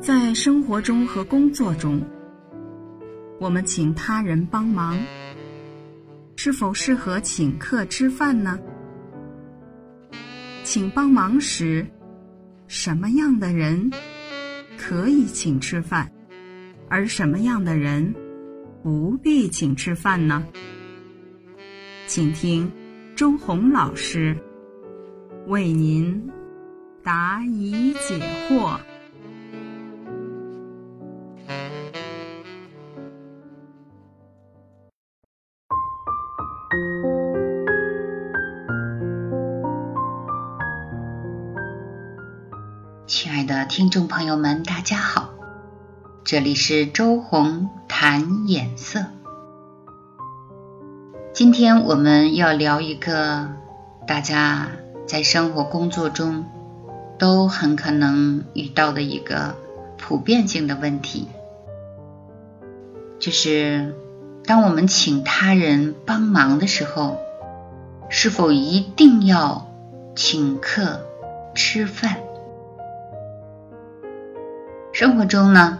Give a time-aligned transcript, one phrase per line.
[0.00, 2.00] 在生活中和工作中，
[3.38, 4.98] 我们请他人帮忙，
[6.36, 8.58] 是否适合请客吃饭呢？
[10.64, 11.86] 请帮忙时，
[12.66, 13.90] 什么样的人
[14.78, 16.10] 可以请吃饭，
[16.88, 18.14] 而什么样的人
[18.82, 20.46] 不必请吃饭呢？
[22.06, 22.72] 请听
[23.14, 24.34] 周红老师
[25.46, 26.30] 为您
[27.02, 28.80] 答疑解惑。
[43.50, 45.30] 的听众朋友们，大家好，
[46.22, 49.06] 这里是周红谈眼色。
[51.32, 53.48] 今天我们要聊一个
[54.06, 54.68] 大家
[55.04, 56.44] 在生活工作中
[57.18, 59.56] 都很可能遇到的一个
[59.98, 61.26] 普遍性的问题，
[63.18, 63.96] 就是
[64.44, 67.18] 当我们请他人帮忙的时候，
[68.10, 69.66] 是否一定要
[70.14, 71.00] 请客
[71.56, 72.18] 吃饭？
[75.00, 75.78] 生活中呢，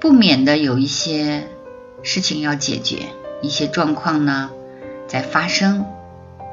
[0.00, 1.46] 不免的有一些
[2.02, 3.10] 事情要解决，
[3.42, 4.50] 一些状况呢
[5.06, 5.84] 在发生，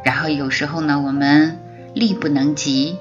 [0.04, 1.58] 然后有时候呢我们
[1.94, 2.98] 力不能及，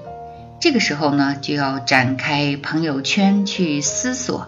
[0.60, 4.46] 这个时候呢就要展开朋友圈去思索，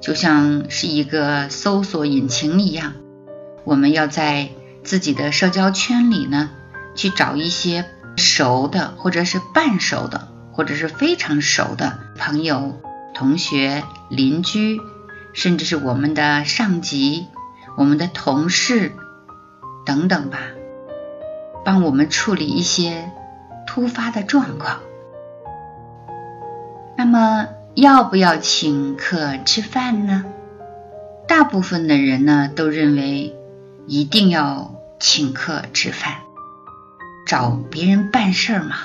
[0.00, 2.94] 就像是一个搜索引擎一样，
[3.62, 4.48] 我们要在
[4.82, 6.50] 自己的社交圈里呢
[6.96, 7.84] 去找一些
[8.16, 12.80] 熟的，或者是半熟的，或者是非常熟的朋友。
[13.14, 14.80] 同学、邻居，
[15.32, 17.28] 甚至是我们的上级、
[17.76, 18.92] 我们的同事
[19.84, 20.38] 等等吧，
[21.64, 23.10] 帮我们处理一些
[23.66, 24.80] 突发的状况。
[26.96, 30.24] 那么，要不要请客吃饭呢？
[31.26, 33.34] 大部分的人呢都认为
[33.86, 36.18] 一定要请客吃饭，
[37.26, 38.76] 找别人办事嘛。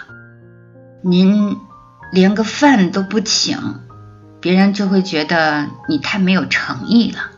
[1.02, 1.58] 您
[2.12, 3.87] 连个饭都不请。
[4.48, 7.32] 别人就会觉得你太没有诚意了。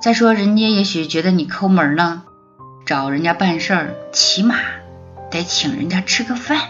[0.00, 2.22] 再说，人家也许觉得你抠门呢，
[2.86, 4.54] 找人家办事儿，起码
[5.32, 6.60] 得请人家吃个饭，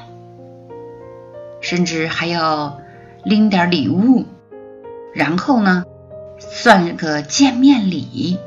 [1.60, 2.80] 甚至还要
[3.24, 4.24] 拎点礼物，
[5.12, 5.84] 然后呢，
[6.38, 8.38] 算个见面礼，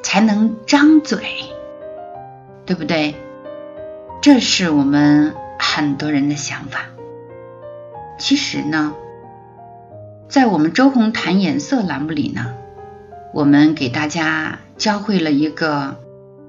[0.00, 1.26] 才能张嘴，
[2.64, 3.16] 对不对？
[4.22, 6.82] 这是我们很多人的想法。
[8.16, 8.94] 其实呢。
[10.28, 12.54] 在我们周红谈颜色栏目里呢，
[13.32, 16.00] 我们给大家教会了一个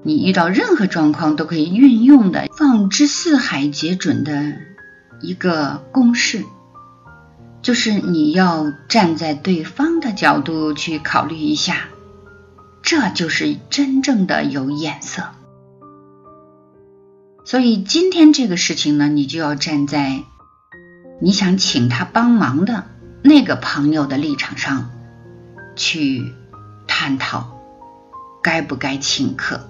[0.02, 4.54] 你遇到任何状况都可以运用的放之四海皆准的
[5.20, 6.44] 一个公式，
[7.62, 11.88] 就是你要站在对方的角度去考虑一下，
[12.82, 15.22] 这就是真正的有眼色。
[17.44, 20.24] 所以今天这个事情呢，你就要站在
[21.22, 22.84] 你想请他帮忙的。
[23.22, 24.90] 那个朋友的立场上
[25.74, 26.32] 去
[26.86, 27.58] 探讨，
[28.42, 29.68] 该不该请客，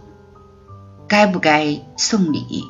[1.09, 2.65] 该不该送礼？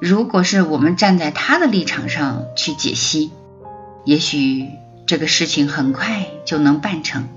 [0.00, 3.30] 如果是我们站在他的立场上去解析，
[4.04, 4.66] 也许
[5.06, 7.28] 这个事情很快就能办成。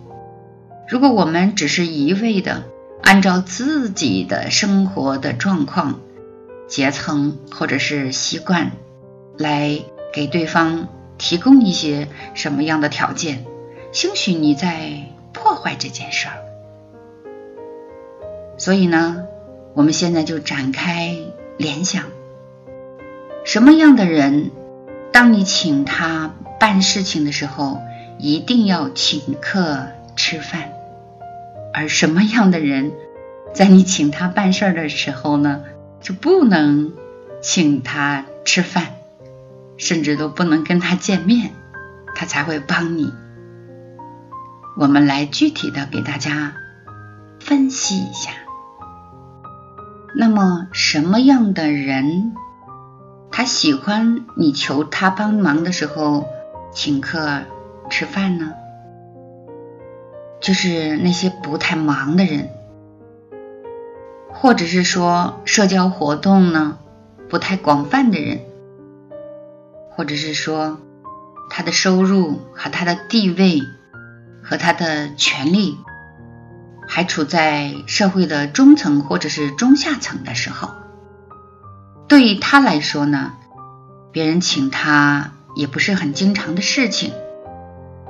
[0.90, 2.64] 如果我们只是一味的
[3.04, 6.00] 按照自己的生活的状况、
[6.68, 8.72] 阶层或者是习惯
[9.38, 9.84] 来
[10.14, 10.88] 给对方。
[11.20, 13.46] 提供一些什么样的条件？
[13.92, 15.04] 兴许你在
[15.34, 16.34] 破坏这件事儿。
[18.58, 19.26] 所以呢，
[19.74, 21.16] 我们现在就展开
[21.58, 22.06] 联想：
[23.44, 24.52] 什么样的人，
[25.12, 27.80] 当你请他办事情的时候，
[28.18, 30.62] 一定要请客吃饭；
[31.74, 32.92] 而什么样的人，
[33.54, 35.64] 在你请他办事儿的时候呢，
[36.02, 36.94] 就不能
[37.42, 38.99] 请他吃饭。
[39.80, 41.56] 甚至都不能跟他见面，
[42.14, 43.12] 他才会帮你。
[44.78, 46.54] 我们来具体的给大家
[47.40, 48.32] 分析一下。
[50.16, 52.34] 那么，什么样的人
[53.32, 56.28] 他喜欢你求他帮忙的时候
[56.74, 57.42] 请客
[57.90, 58.54] 吃饭呢？
[60.42, 62.50] 就是那些不太忙的人，
[64.30, 66.80] 或者是说社交活动呢
[67.30, 68.40] 不太广泛的人。
[70.00, 70.80] 或者是说，
[71.50, 73.62] 他的收入和他的地位
[74.42, 75.76] 和他的权利
[76.88, 80.72] 还处在社会的中层或者是中下层的时候，
[82.08, 83.34] 对于他来说呢，
[84.14, 87.12] 别人请他也不是很经常的事情。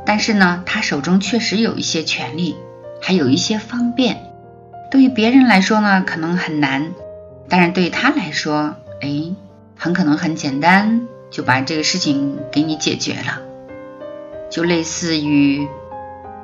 [0.06, 2.56] 但是呢，他手中确实有一些权利，
[3.02, 4.32] 还有一些方便。
[4.92, 6.92] 对于别人来说呢，可能很难，
[7.50, 9.34] 但是对他来说，哎，
[9.76, 13.42] 很可能很简单，就把这个事情给你解决了。
[14.50, 15.68] 就类似于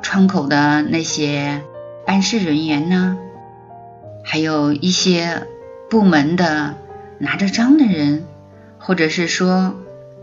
[0.01, 1.61] 窗口的那些
[2.05, 3.17] 办事人员呢，
[4.23, 5.47] 还有一些
[5.89, 6.75] 部门的
[7.17, 8.25] 拿着章的人，
[8.77, 9.75] 或者是说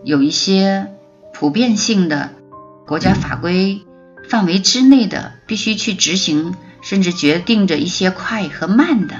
[0.04, 0.92] 有一些
[1.32, 2.30] 普遍性的。
[2.84, 3.80] 国家法规
[4.28, 9.14] 范围之内的，必须去执行，甚至决定着一些快和慢的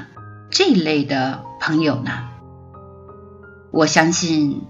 [0.50, 2.10] 这一类的朋友呢。
[3.70, 4.62] 我相信，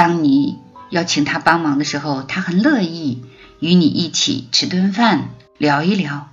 [0.00, 0.58] 当你
[0.88, 3.22] 要请他帮忙的时候，他很乐意
[3.58, 6.30] 与你一起吃顿饭，聊一聊。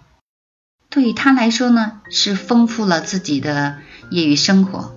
[0.89, 3.79] 对于他来说呢，是丰富了自己的
[4.09, 4.95] 业余生活。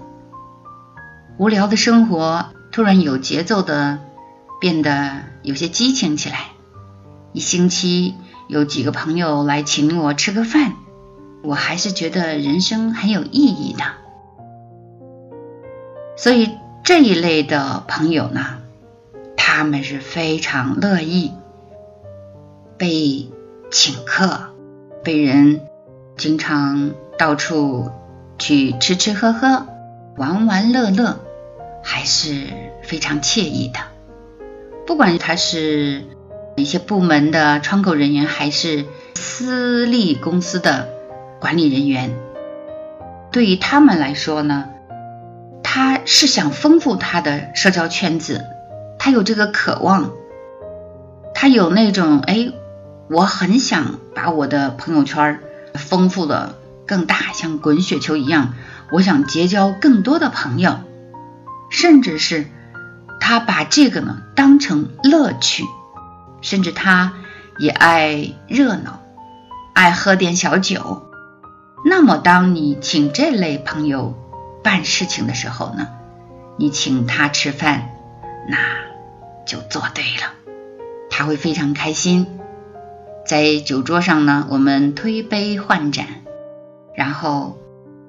[1.37, 3.99] 无聊的生活突然有节奏的
[4.61, 6.51] 变得有些激情起来。
[7.33, 8.15] 一星期
[8.47, 10.75] 有几个朋友来请我吃个饭，
[11.43, 13.83] 我还是觉得人生很有意义的。
[16.17, 16.51] 所以
[16.83, 18.59] 这一类的朋友呢，
[19.37, 21.33] 他们是非常乐意
[22.77, 23.29] 被
[23.71, 24.51] 请客，
[25.03, 25.61] 被人
[26.17, 27.91] 经常到处
[28.39, 29.67] 去吃吃喝喝、
[30.17, 31.21] 玩玩乐乐，
[31.83, 32.49] 还是
[32.83, 33.81] 非常惬意的。
[34.87, 36.05] 不管他是。
[36.57, 38.85] 一些部门的窗口人员还是
[39.15, 40.89] 私立公司的
[41.41, 42.11] 管理人员，
[43.33, 44.69] 对于他们来说呢，
[45.73, 48.45] 他是想丰富他的社交圈子，
[48.99, 50.11] 他有这个渴望，
[51.33, 52.53] 他有那种哎，
[53.09, 55.39] 我很想把我的朋友圈
[55.75, 56.57] 丰富的
[56.89, 58.55] 更大，像滚雪球一样，
[58.91, 60.81] 我想结交更多的朋友，
[61.71, 62.47] 甚至是
[63.21, 65.63] 他把这个呢当成乐趣。
[66.41, 67.13] 甚至他
[67.59, 68.99] 也爱热闹，
[69.73, 71.07] 爱喝点小酒。
[71.85, 74.20] 那么，当你请这类朋友
[74.63, 75.89] 办事情的时候呢，
[76.57, 77.91] 你请他吃饭，
[78.49, 78.57] 那
[79.47, 80.33] 就做对了，
[81.11, 82.27] 他会非常开心。
[83.27, 86.07] 在酒桌上呢，我们推杯换盏，
[86.97, 87.59] 然后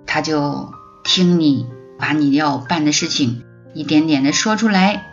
[0.05, 1.67] 他就听你
[1.99, 3.43] 把你要办的事情
[3.73, 5.03] 一点点的说出来，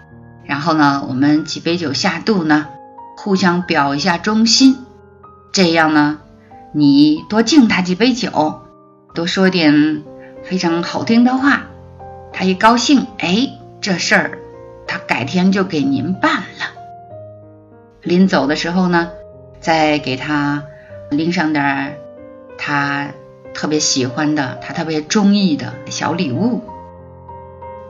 [0.45, 2.69] 然后呢，我们几杯酒下肚呢。
[3.21, 4.77] 互相表一下忠心，
[5.53, 6.21] 这样呢，
[6.73, 8.63] 你多敬他几杯酒，
[9.13, 10.05] 多说点
[10.45, 11.67] 非常好听的话，
[12.33, 13.51] 他一高兴，哎，
[13.81, 14.39] 这事儿
[14.87, 16.73] 他改天就给您办了。
[18.03, 19.11] 临走的时候呢，
[19.61, 20.65] 再给他
[21.11, 21.99] 拎上点
[22.57, 23.09] 他
[23.55, 26.63] 特别喜欢的、他特别中意的小礼物。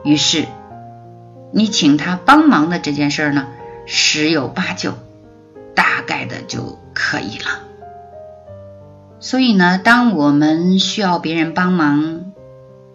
[0.03, 0.45] 于是，
[1.51, 3.47] 你请他帮忙的这件事呢，
[3.85, 4.93] 十有八九。
[5.75, 7.61] 大概的就可以了。
[9.19, 12.28] 所以呢，当我们需要别人帮忙，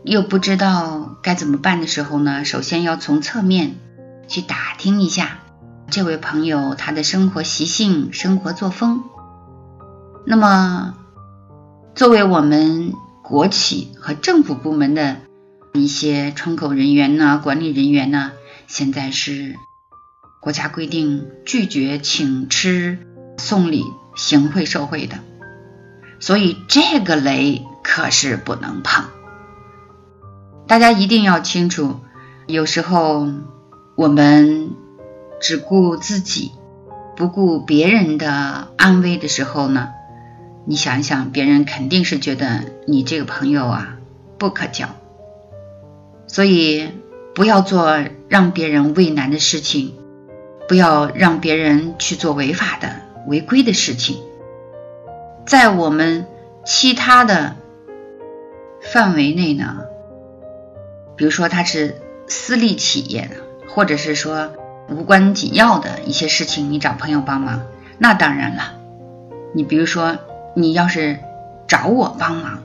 [0.05, 3.77] 又不知道该怎么办的时候呢，首先要从侧面
[4.29, 5.39] 去打听一下
[5.91, 9.05] 这位朋友他的生活习性、生活作风。
[10.27, 10.95] 那么，
[11.95, 12.93] 作为我们
[13.23, 15.17] 国企和政府部门的
[15.73, 18.33] 一些窗口人员呢、管理人员呢，
[18.67, 19.57] 现在是。
[20.41, 22.99] 国家规定拒绝请吃、
[23.39, 23.83] 送礼、
[24.15, 25.21] 行贿受贿的，
[26.21, 29.07] 所以这个雷可是不能碰。
[30.67, 32.01] 大家一定要清楚，
[32.47, 33.29] 有时候
[33.97, 34.71] 我们
[35.41, 36.53] 只顾自己，
[37.17, 39.89] 不顾别人的安危的时候呢，
[40.65, 43.99] 你想想，别人肯定是觉得你这个朋友啊
[44.39, 44.89] 不可交。
[46.27, 46.89] 所以
[47.35, 49.95] 不要做让别人为难的事情。
[50.67, 52.89] 不要让别人去做违法的、
[53.27, 54.17] 违规的事情。
[55.47, 56.25] 在我们
[56.65, 57.55] 其他的
[58.81, 59.83] 范围内呢，
[61.17, 63.37] 比如说他是私立企业的，
[63.69, 64.53] 或者是说
[64.89, 67.63] 无关紧要的一些事情，你找朋友帮忙，
[67.99, 68.75] 那当然了。
[69.53, 70.19] 你比如说，
[70.55, 71.19] 你要是
[71.69, 72.63] 找我帮忙，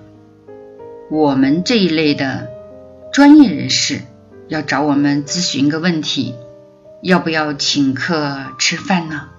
[1.11, 2.49] 我们这一类的
[3.13, 4.01] 专业人士
[4.47, 6.35] 要找我们咨询个问题。
[7.01, 9.29] 要不要请客吃饭呢？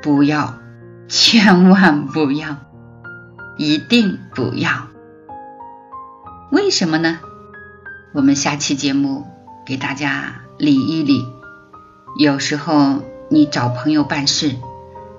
[0.00, 0.54] 不要，
[1.08, 2.58] 千万不要，
[3.56, 4.70] 一定不要。
[6.52, 7.18] 为什么呢？
[8.16, 9.26] 我们下期节目
[9.66, 11.26] 给大家理一理。
[12.18, 14.54] 有时候你找朋友办事，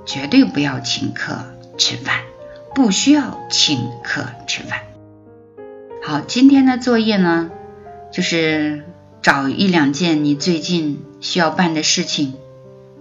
[0.03, 1.37] 绝对不要请客
[1.77, 2.21] 吃饭，
[2.73, 4.79] 不需要请客吃饭。
[6.01, 7.51] 好，今天的作业呢，
[8.11, 8.83] 就是。
[9.19, 12.35] 找一两件你最近需要办的事情，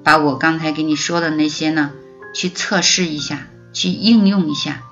[0.02, 1.92] 把我刚才给你说的那些呢，
[2.34, 4.82] 去测试一下，去应用一下，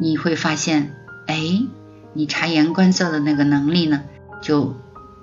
[0.00, 0.96] 你会发现，
[1.28, 1.38] 哎，
[2.14, 4.02] 你察言观色的那个能力呢，
[4.46, 4.76] 就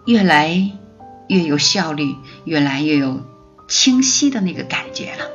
[0.06, 0.72] 越来
[1.30, 3.22] 越有效率，越来越有
[3.70, 5.30] 清晰的那个感觉了。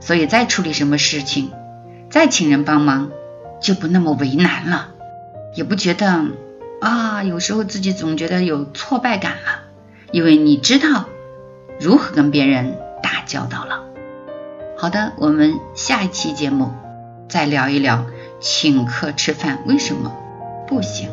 [0.00, 1.52] 所以，再处理什么事情，
[2.10, 3.10] 再请人帮忙，
[3.62, 4.88] 就不那么为难了，
[5.54, 6.26] 也不觉得
[6.80, 9.62] 啊，有时候自己总觉得有挫败感了，
[10.10, 11.04] 因为你知道
[11.78, 12.76] 如何跟别人。
[13.00, 13.84] 打交道了。
[14.76, 16.72] 好的，我们下一期节目
[17.28, 18.06] 再聊一聊
[18.40, 20.12] 请客吃饭为什么
[20.66, 21.08] 不行。